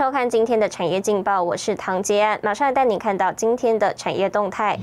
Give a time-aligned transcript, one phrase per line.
[0.00, 4.74] 收看今天的产业劲报，我是唐杰安，马上带你看到今天的产业动态。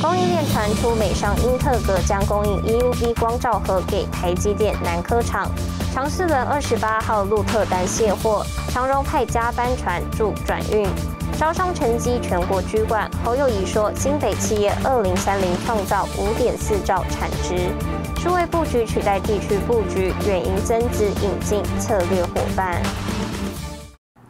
[0.00, 5.46] 供应链传出，美商英特格将供应 EUV 光照盒给台积电南科厂。
[5.92, 10.88] 长四轮二十八号路特单卸货，长荣派加班船助转运。
[11.38, 17.68] 招商成绩全国居冠，侯友谊说，新北企业二零三零创造五点四兆产值。
[18.18, 22.80] 数位布局取代地区布局，远迎增资引进策略伙伴。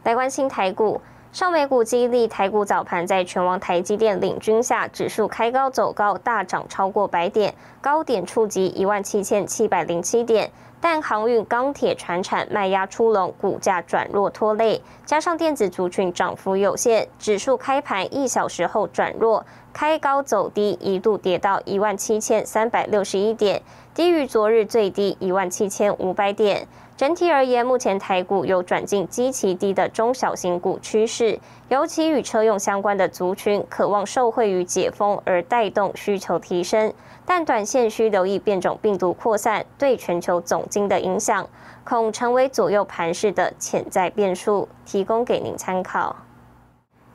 [0.05, 10.51] 来关心台股，上美股激励台股早盘在全网台积电领军下，指数开高走高，大涨超过百点，高点触及一万七千七百零七点。
[10.81, 23.63] 但航运、钢铁、船产卖压出笼，股价转弱拖累，加上电子族群涨幅有限，指数开盘一小时后转弱，开高走低，一度跌到一万七千三百六十一点，
[23.95, 26.67] 低于昨日最低一万七千五百点。
[26.97, 36.93] 整体而言，目前台股有转进极其低的中小型股趋势，尤其与车用相关的族群，渴望受惠于解封而带动需求提升。
[37.25, 41.49] 但短线需留意变种病毒扩散对全球总金的影响，
[41.83, 46.17] 恐成为左右盘势的潜在变数，提供给您参考。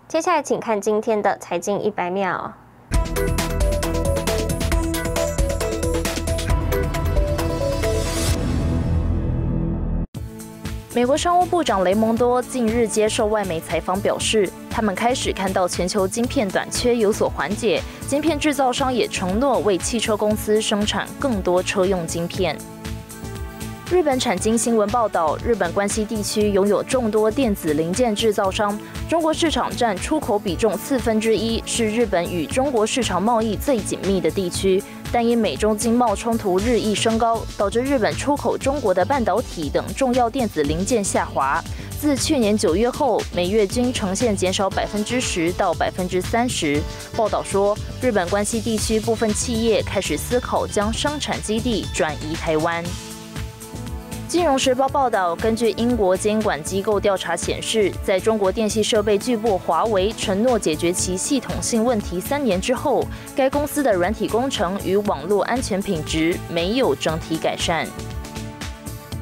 [0.08, 2.53] 接下来，请看今天的财经一百秒。
[10.97, 22.57] 美国商务部长雷蒙多近日接受外媒采访，表示他们开始看到全球晶片短缺有所缓解，晶片制造商也承诺为汽车公司生产更多车用晶片。
[23.91, 34.83] 日本产经新闻报道，日本关西地区拥有众多电子零件制造商，中国市场占出口比重四分之一，是日本与中国市场贸易最紧密的地区。
[35.11, 41.64] 但因美中经贸冲突日益升高，导致日本出口中国的半导体等重要电子零件下滑。
[41.99, 46.80] 自去年九月后，每月均呈现减少百分之十到百分之三十。
[47.15, 52.83] 报道说，日本关西地区部分企业开始思考将生产基地转移台湾。
[54.27, 67.87] 金融时报报道，根据英国监管机构调查显示，在中国电信设备巨擘华为承诺解决其系统性问题三年之后，该公司的软体工程与网络安全品质没有整体改善。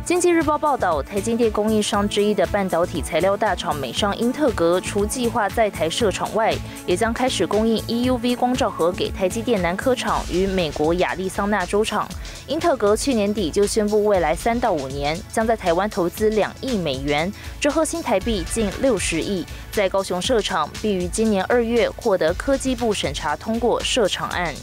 [0.06, 6.54] 经济日报报道，台积电供应商之一的半导体材料大厂美商英特格，除计划在台设厂外，
[6.86, 12.08] 也将开始供应 EUV 光照盒给台积电南科厂与美国亚利桑那州厂。
[12.46, 24.54] 英特格去年底就宣布，未来三到五年将在台湾投资两亿美元，折合新台币近六十亿，在高雄设厂，并于今年二月获得科技部审查通过设厂案。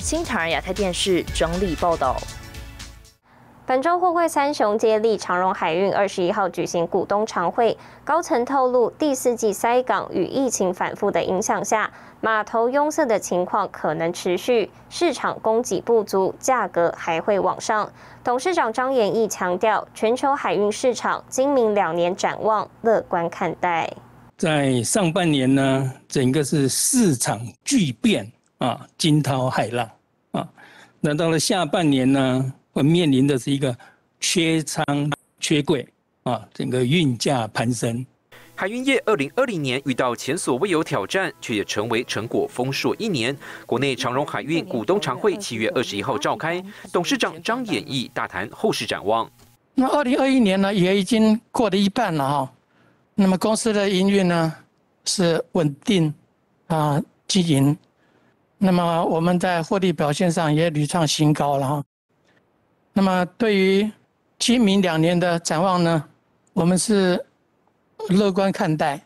[0.00, 2.20] 新唐亚太电视整理报道。
[3.68, 11.90] 本周货柜三雄接力长荣海运二十一号举行股东常会，高层透露，第四季塞港与疫情反复的影响下，
[12.22, 17.92] 码头拥塞的情况可能持续，市场供给不足，价格还会往上。
[18.24, 23.92] 董事长张延义强调，全球海运市场今明两年展望乐观看待。
[24.38, 29.86] 在上半年呢，整个是市场巨变啊，惊涛骇浪
[30.32, 30.48] 啊，
[31.02, 32.54] 那到了下半年呢？
[32.82, 33.76] 面临的是一个
[34.20, 34.84] 缺仓、
[35.40, 35.86] 缺柜
[36.22, 38.04] 啊，整个运价攀升。
[38.54, 43.36] 海运业二零二零年遇到前所未有挑战，却也成为成果丰硕一年。
[43.64, 46.60] 国内长荣海运股东常会七月二十一号召开，
[46.92, 49.30] 董事长张演义大谈后市展望。
[49.74, 52.52] 那二零二一年呢，也已经过了一半了哈。
[53.14, 54.52] 那么公司的营运呢
[55.04, 56.12] 是稳定
[56.66, 57.78] 啊经营，
[58.58, 61.84] 那么我们在获利表现上也屡创新高了哈。
[62.92, 63.90] 那么，对于
[64.38, 66.04] 今明两年的展望呢，
[66.52, 67.24] 我们是
[68.08, 69.00] 乐观看待。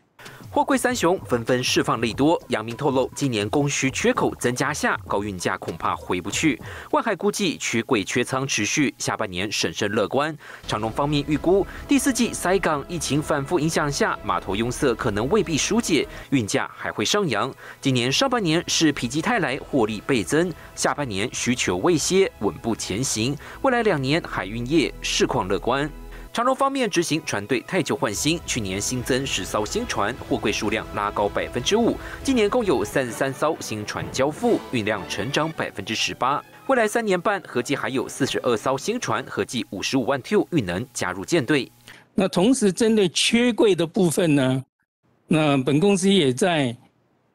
[0.54, 6.60] 货柜三雄纷纷释放利多，杨明透露，今年供需缺口增加下，高运价恐怕回不去。
[6.90, 10.36] 万海估计缺柜缺仓持续，下半年审慎乐观。
[10.68, 17.50] 长隆方面预估，第四季塞港疫情反复影响下，码头拥塞可能未必疏解，运价还会上扬。
[17.80, 23.34] 今年上半年是否极泰来获利倍增，下半年需求未歇，稳步前行。
[23.62, 25.90] 未来两年海运业市况乐观。
[26.32, 31.94] 长荣方面执行船队太旧换新，去年新增十艘新船，货柜数量拉高百分之五，
[32.24, 36.42] 今年共有三十三艘新船交付，运量成长百分之十八。
[36.68, 41.70] 未来三年半合计还有四十二艘新船，合计五十五万 T 运能加入舰队。
[42.14, 44.64] 那同时针对缺柜的部分呢，
[45.26, 46.74] 那本公司也在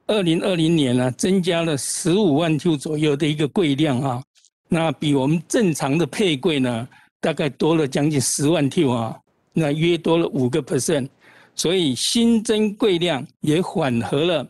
[0.08, 4.24] 二零二零年呢增加了十五万 T 左右的一个柜量啊，
[4.68, 6.88] 那比我们正常的配柜呢。
[7.28, 9.14] 大概多了将近十万 T 啊，
[9.52, 11.10] 那约多了五个 percent，
[11.56, 14.48] 所以新增柜量也缓和了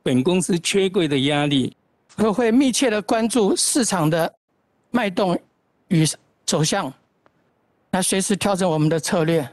[0.00, 1.76] 本公司缺柜的压力。
[2.18, 4.32] 我会密切的关注市场的
[4.92, 5.36] 脉动
[5.88, 6.06] 与
[6.46, 6.94] 走向，
[7.90, 9.44] 来随时调整我们的策略。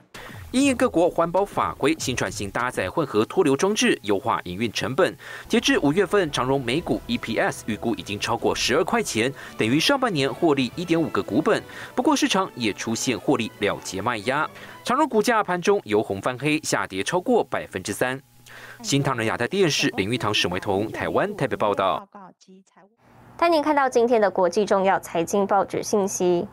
[0.51, 5.13] 因应各国环保法规，新船型搭载混合脱硫装置，优化营运成本。
[5.47, 11.61] 截至五月份，长荣每股 EPS 预估已经超过十二块钱，等于上半年获利一点五个股本。
[11.93, 14.49] 不过市场也出现获利了结卖压，
[14.85, 18.19] 长荣股价盘中由红翻黑，下跌超过百分之三。
[18.81, 22.07] 新唐人亚太电视林玉堂、沈维彤，台湾台北报道。
[23.35, 26.47] 带您看到今天的国际重要财经报纸信息。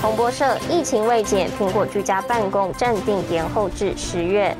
[0.00, 4.56] 彭博社：疫情未减，苹果居家办公暂定延后至十月。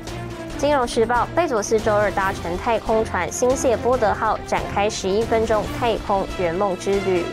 [0.59, 7.25] 金融时报：贝佐斯周二搭乘太空船星谢波德号展开十一分钟太空圆梦之旅。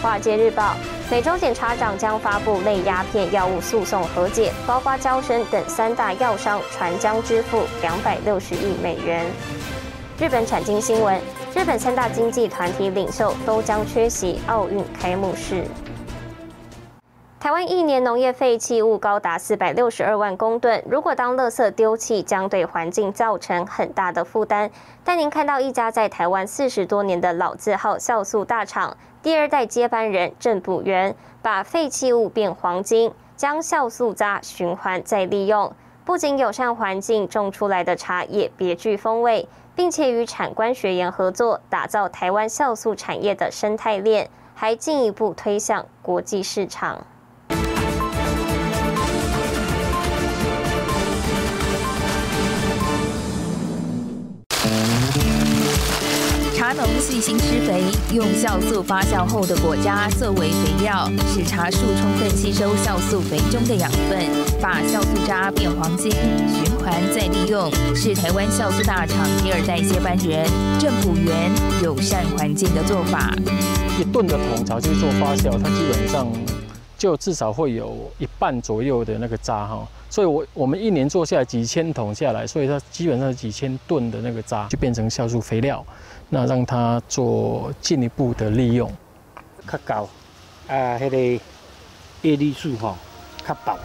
[0.00, 0.76] 华尔街日报：
[1.10, 9.26] 美洲检察长将发布类鸦片药物诉讼和解，包括交生等三大药商传将支付两百六十亿美元。
[10.20, 11.20] 日本产经新闻：
[11.52, 15.64] 日本三大经济团体领袖都将缺席奥运开幕式。
[17.44, 24.70] 台湾一年农业废弃物高达四百六十二万公吨，如果当垃圾丢弃，将对环境造成很大的负担。
[25.04, 35.70] 带您看到一家在台湾四十多年的老字号酵素大厂，第二代接班人郑补元，把废弃物变黄金，将酵素渣循环再利用，
[36.06, 47.04] 不仅友善环境，种出来的茶也别具风味，并且与产官学研合作，打造台湾酵素产业的生态链，还进一步推向国际市场。
[56.64, 57.84] 茶农细心施肥，
[58.14, 64.18] 用酵素发酵后的果渣作为肥料，使茶树充分吸收酵素肥中的养分，
[64.62, 70.48] 把酵素渣变黄金，循环再利用，是台湾酵素大厂第二代接班人
[70.80, 71.52] 郑普元
[71.82, 73.34] 友善环境的做法。
[74.00, 76.26] 一吨的桶茶去做发酵，它基本上
[76.96, 85.84] 就至少会有一半左右的那个渣哈，所以我我们一年做下来几千桶下来，所以它基本上几千吨的那个渣就变成酵素肥料。
[86.34, 88.92] 那让它做进一步的利用，
[89.70, 90.08] 较高
[90.66, 91.44] 啊，迄个
[92.22, 92.96] 叶绿素吼
[93.46, 93.78] 较薄。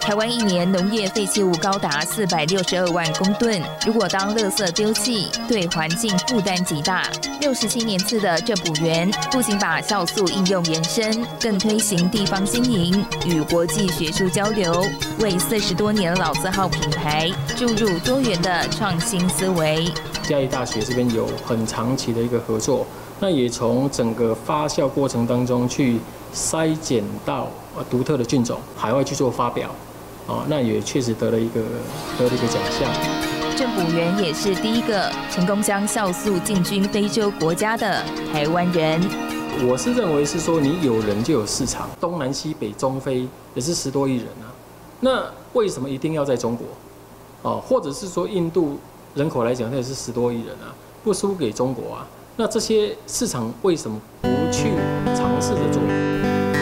[0.00, 7.04] 台湾一年农业废弃物高达四百六十二万公吨，如果当垃圾丢弃，对环境负担极大。
[7.40, 14.84] 六十七年次的郑补园不仅把酵素应用延伸，更推行地方经营与国际学术交流，
[15.20, 19.86] 为四十多年老字号品牌注入多元的创新思维。
[20.24, 22.86] 嘉义大学这边有很长期的一个合作，
[23.20, 25.98] 那也从整个发酵过程当中去
[26.34, 29.70] 筛检到呃独特的菌种，海外去做发表。
[30.26, 31.60] 哦，那也确实得了一个
[32.18, 32.90] 得了一个奖项。
[33.54, 39.00] 郑补元也是第一个成功将酵素进军非洲国家的台湾人。
[39.68, 44.48] 我是认为是说，你有人就有市场，东南西北中非也是十多亿人啊。
[45.00, 45.22] 那
[45.52, 46.66] 为什么一定要在中国？
[47.42, 48.78] 哦，或者是说印度
[49.14, 50.74] 人口来讲，那也是十多亿人啊，
[51.04, 52.06] 不输给中国啊。
[52.36, 54.70] 那这些市场为什么不去
[55.14, 55.80] 尝试着做？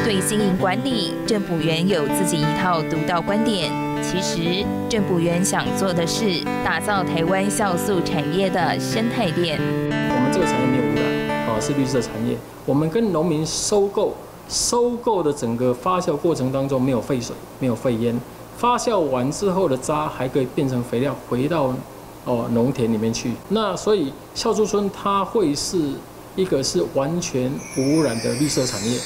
[0.05, 3.73] 对经营管理，郑补元有自己一套独到观点。
[4.03, 9.59] 其实，郑补元想做的是打造台湾酵素产业的生态链。
[9.59, 12.37] 我们这个产业没有污染，啊，是绿色产业。
[12.67, 14.13] 我们跟农民收购，
[14.49, 18.15] 收购的整个发酵过程当中没有废水，没有废烟。
[18.59, 21.73] 发酵完之后的渣还可以变成肥料，回到
[22.25, 23.33] 哦农田里面去。
[23.49, 25.93] 那所以酵素村它会是
[26.37, 28.99] 一个是完全无污染的绿色产业。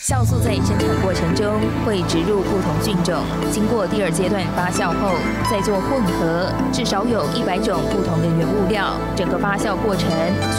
[0.00, 3.22] 酵素在生产过程中会植入不同菌种，
[3.52, 5.12] 经过第二阶段发酵后
[5.50, 8.94] 再做混合，至少有一百种不同的原物料。
[9.14, 10.08] 整个发酵过程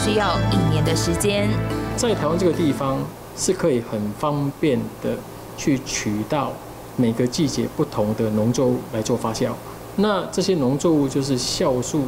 [0.04, 1.48] 需要一年的时间。
[1.96, 2.98] 在台湾这个地方
[3.36, 5.16] 是可以很方便的
[5.56, 6.52] 去取到
[6.94, 9.50] 每个季节不同的农作物来做发酵。
[9.96, 12.04] 那这些农作物就是酵素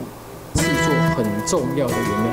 [0.54, 2.32] 制作很重要的原料。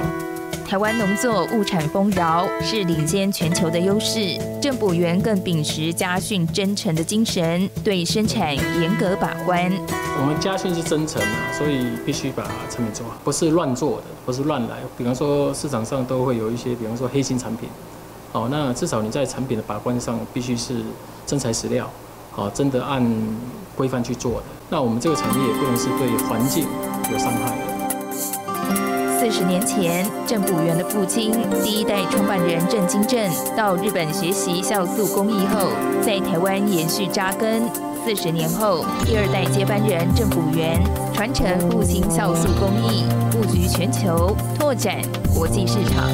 [0.68, 4.38] 台湾农作物产丰饶，是领先全球的优势。
[4.62, 9.72] 政府员更秉持家训真诚的精神，对生产严格把关。
[10.22, 14.77] 我们家训是真诚啊，所以必须把产品做好，不是乱做的，不是乱来。
[14.96, 17.68] 比方说市场上都会有一些，比方说黑心产品，
[18.32, 20.84] 哦，那至少你在产品的把关上必须是
[21.25, 21.89] 真材实料，
[22.39, 23.03] 啊，真的按
[23.75, 24.43] 规范去做的。
[24.69, 26.65] 那我们这个产业也不能是对环境
[27.12, 27.65] 有伤害的。
[29.19, 35.67] 四十年前，郑补元的父亲，第一代创办人郑金正，到日本学习酵素工艺后，
[36.01, 37.69] 在台湾延续扎根，
[38.05, 40.81] 四十年后，第二代接班人郑补元
[41.13, 45.01] 传承复兴酵素工艺，布局全球，拓展
[45.36, 46.10] 国际市场。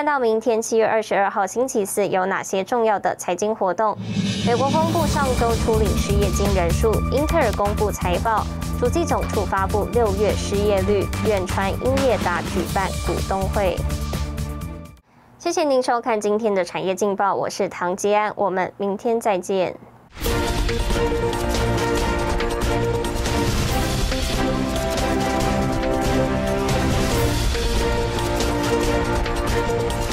[0.00, 3.94] 看到明天七月二十二号星期四有哪些重要的财经活动？
[4.46, 8.42] 美国公布上周初领失业金人数，英特尔公布财报，
[8.80, 13.76] 主计总处发布六月失业率，远传英业达举办股东会。
[15.38, 19.76] 谢谢您收看今天的产业劲报，我是唐吉安，我们明天再见。